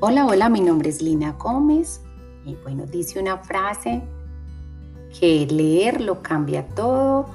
Hola, 0.00 0.26
hola, 0.26 0.48
mi 0.48 0.60
nombre 0.60 0.90
es 0.90 1.02
Lina 1.02 1.32
Gómez 1.32 2.00
y 2.44 2.54
bueno, 2.62 2.86
dice 2.86 3.18
una 3.18 3.38
frase 3.38 4.00
que 5.18 5.44
leer 5.50 6.00
lo 6.00 6.22
cambia 6.22 6.68
todo 6.68 7.26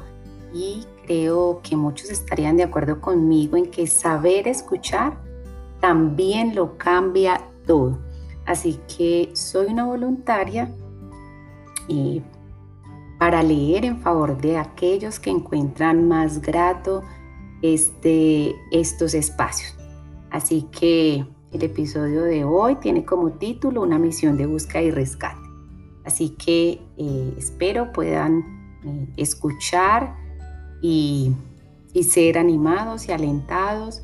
y 0.54 0.86
creo 1.05 1.60
que 1.62 1.76
muchos 1.76 2.10
estarían 2.10 2.55
de 2.55 2.63
acuerdo 2.63 3.02
conmigo 3.02 3.57
en 3.57 3.70
que 3.70 3.86
saber 3.86 4.47
escuchar 4.47 5.18
también 5.81 6.55
lo 6.55 6.78
cambia 6.78 7.41
todo. 7.68 7.99
Así 8.46 8.79
que 8.97 9.32
soy 9.33 9.65
una 9.65 9.83
voluntaria 9.83 10.73
y 11.90 12.22
para 13.19 13.44
leer 13.44 13.83
en 13.83 14.00
favor 14.00 14.37
de 14.40 14.58
aquellos 14.58 15.19
que 15.19 15.32
encuentran 15.32 16.08
más 16.08 16.40
grato 16.40 17.04
este, 17.62 18.55
estos 18.72 19.16
espacios. 19.16 19.76
Así 20.32 20.62
que 20.72 21.27
el 21.53 21.63
episodio 21.63 22.23
de 22.23 22.43
hoy 22.43 22.75
tiene 22.75 23.05
como 23.05 23.31
título 23.34 23.81
una 23.81 23.99
misión 23.99 24.38
de 24.38 24.48
búsqueda 24.48 24.81
y 24.81 24.91
rescate. 24.91 25.41
Así 26.03 26.29
que 26.29 26.81
eh, 26.98 27.34
espero 27.38 27.93
puedan 27.93 28.79
eh, 28.84 29.07
escuchar 29.17 30.16
y, 30.81 31.34
ser 32.03 32.39
animados 32.39 33.07
y 33.07 33.12
alentados 33.12 34.02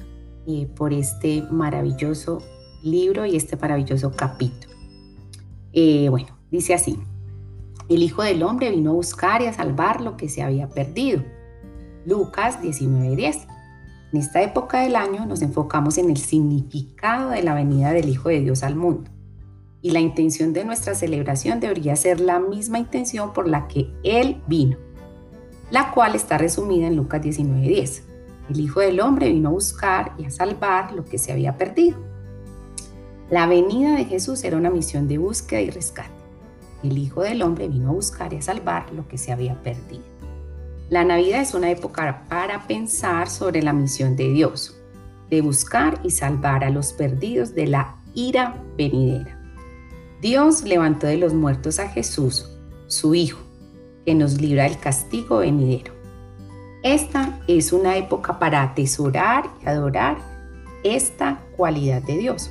eh, 0.48 0.68
por 0.76 0.94
este 0.94 1.44
maravilloso 1.50 2.44
libro 2.84 3.26
y 3.26 3.36
este 3.36 3.58
maravilloso 3.58 4.12
capítulo. 4.16 4.76
bueno, 6.10 6.28
dice 6.52 6.76
así, 6.76 7.00
el 7.90 8.04
Hijo 8.04 8.22
del 8.22 8.44
Hombre 8.44 8.70
vino 8.70 8.92
a 8.92 8.94
buscar 8.94 9.42
y 9.42 9.48
a 9.48 9.54
salvar 9.54 10.02
lo 10.02 10.16
que 10.16 10.30
se 10.30 10.44
había 10.44 10.70
perdido. 10.70 11.24
Lucas 12.06 12.62
19:10. 12.62 13.48
En 14.12 14.20
esta 14.20 14.42
época 14.42 14.82
del 14.82 14.96
año 14.96 15.28
nos 15.28 15.44
enfocamos 15.44 16.00
en 16.00 16.10
el 16.10 16.18
significado 16.18 17.30
de 17.30 17.44
la 17.44 17.54
venida 17.54 17.92
del 17.92 18.10
Hijo 18.10 18.30
de 18.30 18.40
Dios 18.40 18.64
al 18.64 18.76
mundo. 18.76 19.12
Y 19.84 19.92
la 19.92 20.00
intención 20.00 20.52
de 20.52 20.66
nuestra 20.66 20.96
celebración 20.96 21.60
debería 21.60 21.96
ser 21.96 22.20
la 22.20 22.40
misma 22.40 22.80
intención 22.80 23.34
por 23.34 23.48
la 23.48 23.68
que 23.68 23.94
Él 24.04 24.42
vino, 24.48 24.78
la 25.70 25.92
cual 25.92 26.16
está 26.16 26.40
resumida 26.40 26.88
en 26.88 26.96
Lucas 26.96 27.22
19:10. 27.22 28.02
El 28.50 28.60
Hijo 28.60 28.80
del 28.80 29.00
Hombre 29.00 29.30
vino 29.30 29.50
a 29.50 29.54
buscar 29.54 30.14
y 30.18 30.26
a 30.26 30.32
salvar 30.32 30.92
lo 30.94 31.06
que 31.06 31.20
se 31.20 31.32
había 31.32 31.56
perdido. 31.56 32.00
La 33.30 33.46
venida 33.46 33.96
de 33.96 34.06
Jesús 34.06 34.44
era 34.44 34.58
una 34.58 34.72
misión 34.72 35.08
de 35.08 35.20
búsqueda 35.20 35.62
y 35.62 35.70
rescate. 35.70 36.10
El 36.82 36.98
Hijo 36.98 37.22
del 37.22 37.44
Hombre 37.44 37.68
vino 37.68 37.90
a 37.90 37.94
buscar 37.94 38.34
y 38.34 38.38
a 38.38 38.42
salvar 38.42 38.92
lo 38.92 39.08
que 39.08 39.20
se 39.20 39.32
había 39.32 39.62
perdido. 39.62 40.19
La 40.90 41.04
Navidad 41.04 41.42
es 41.42 41.54
una 41.54 41.70
época 41.70 42.26
para 42.30 42.66
pensar 42.66 43.30
sobre 43.30 43.62
la 43.62 43.74
misión 43.74 44.16
de 44.16 44.32
Dios, 44.32 44.76
de 45.30 45.42
buscar 45.42 46.00
y 46.04 46.10
salvar 46.10 46.64
a 46.64 46.72
los 46.72 46.94
perdidos 46.94 47.54
de 47.54 47.68
la 47.68 47.98
ira 48.16 48.56
venidera. 48.76 49.40
Dios 50.20 50.64
levantó 50.64 51.06
de 51.06 51.18
los 51.18 51.36
muertos 51.36 51.78
a 51.78 51.90
Jesús, 51.90 52.50
su 52.88 53.14
Hijo, 53.14 53.40
que 54.04 54.16
nos 54.16 54.42
libra 54.42 54.64
del 54.64 54.80
castigo 54.80 55.38
venidero. 55.38 55.94
Esta 56.82 57.40
es 57.48 57.72
una 57.72 57.96
época 57.96 58.40
para 58.40 58.64
atesorar 58.64 59.44
y 59.62 59.70
adorar 59.70 60.18
esta 60.84 61.40
cualidad 61.56 62.02
de 62.02 62.18
Dios, 62.18 62.50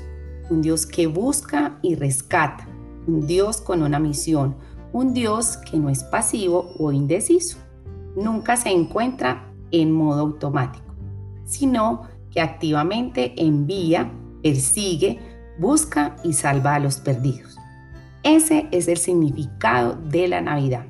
un 0.49 0.63
Dios 0.63 0.87
que 0.87 1.09
busca 1.09 1.81
y 1.83 1.97
rescata, 1.97 2.69
un 3.09 3.27
Dios 3.27 3.61
con 3.61 3.83
una 3.83 3.99
misión, 3.99 4.55
un 4.93 5.13
Dios 5.13 5.57
que 5.69 5.77
no 5.77 5.91
es 5.91 6.05
pasivo 6.05 6.73
o 6.79 6.93
indeciso 6.93 7.59
nunca 8.19 8.57
se 8.57 8.71
encuentra 8.71 9.51
en 9.71 9.93
modo 9.93 10.21
automático, 10.21 10.95
sino 11.45 12.03
que 12.31 12.41
activamente 12.41 13.35
envía, 13.37 14.11
persigue, 14.43 15.19
busca 15.59 16.17
y 16.25 16.33
salva 16.33 16.75
a 16.75 16.79
los 16.79 16.99
perdidos. 16.99 17.57
Ese 18.23 18.69
es 18.73 18.89
el 18.89 18.99
significado 18.99 19.95
de 19.95 20.29
la 20.29 20.41
Navidad. 20.41 20.87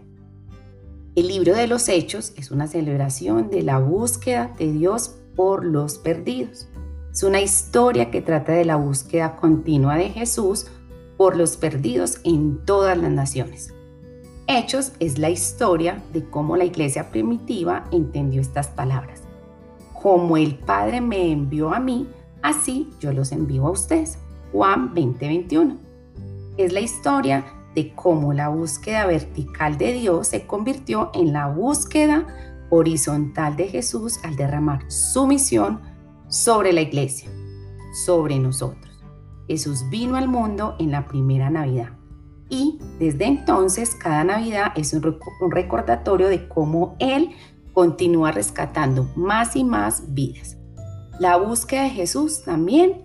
El 1.15 1.29
libro 1.29 1.55
de 1.55 1.67
los 1.67 1.89
Hechos 1.89 2.33
es 2.37 2.51
una 2.51 2.67
celebración 2.67 3.51
de 3.51 3.63
la 3.63 3.79
búsqueda 3.79 4.55
de 4.59 4.73
Dios 4.73 5.17
por 5.37 5.65
los 5.65 5.99
perdidos. 5.99 6.69
Es 7.13 7.23
una 7.23 7.41
historia 7.41 8.11
que 8.11 8.23
trata 8.23 8.53
de 8.53 8.65
la 8.65 8.77
búsqueda 8.77 9.37
continua 9.37 9.97
de 9.97 10.11
Jesús 10.11 10.67
por 11.17 11.37
los 11.37 11.57
perdidos 11.57 12.21
en 12.25 12.65
todas 12.65 12.97
las 12.97 13.11
naciones. 13.11 13.75
Hechos 14.51 14.93
es 14.99 15.19
la 15.19 15.29
historia 15.29 16.03
de 16.15 16.25
cómo 16.25 16.57
la 16.57 16.65
iglesia 16.65 17.11
primitiva 17.11 17.85
entendió 17.93 18.41
estas 18.41 18.69
palabras. 18.69 19.25
Como 20.01 20.39
el 20.39 20.55
Padre 20.55 21.03
me 21.03 21.31
envió 21.31 21.75
a 21.75 21.81
mí, 21.81 22.09
así 22.41 22.89
yo 22.99 23.13
los 23.13 23.31
envío 23.33 23.67
a 23.67 23.73
ustedes. 23.73 24.19
Juan 24.51 24.95
20:21. 24.95 25.77
Es 26.57 26.73
la 26.73 26.81
historia 26.81 27.45
de 27.75 27.95
cómo 27.95 28.33
la 28.33 28.49
búsqueda 28.49 29.05
vertical 29.05 29.77
de 29.77 29.93
Dios 29.93 30.29
se 30.29 30.47
convirtió 30.47 31.11
en 31.13 31.35
la 31.35 31.49
búsqueda 31.49 32.27
horizontal 32.71 33.55
de 33.55 33.69
Jesús 33.69 34.19
al 34.25 34.37
derramar 34.37 34.91
su 34.91 35.27
misión 35.27 35.83
sobre 36.29 36.73
la 36.73 36.81
iglesia, 36.81 37.29
sobre 38.07 38.39
nosotros. 38.39 38.99
Jesús 39.47 39.85
vino 39.91 40.17
al 40.17 40.27
mundo 40.27 40.75
en 40.79 40.91
la 40.91 41.07
primera 41.07 41.51
Navidad 41.51 41.98
y 42.49 42.79
desde 42.99 43.27
entonces 43.27 43.95
cada 43.95 44.25
Navidad 44.25 44.73
es 44.77 44.93
un, 44.93 45.19
recordatorio 45.51 46.29
de 46.29 46.49
cómo 46.49 46.97
Él 46.99 47.31
continúa 47.73 48.33
rescatando 48.33 49.11
más 49.15 49.57
y 49.57 49.65
más 49.65 50.15
vidas. 50.15 50.57
La 51.21 51.37
búsqueda 51.37 51.83
de 51.83 51.91
Jesús 51.91 52.43
también 52.45 53.05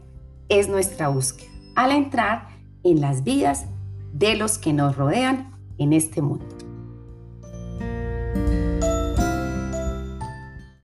es 0.50 0.70
nuestra 0.70 1.08
búsqueda 1.08 1.50
al 1.76 1.92
entrar 1.92 2.50
en 2.84 3.02
las 3.02 3.24
vidas 3.24 3.66
de 4.14 4.36
los 4.36 4.58
que 4.58 4.74
nos 4.74 4.96
rodean 4.96 5.52
en 5.78 5.94
este 5.94 6.22
mundo. 6.22 6.46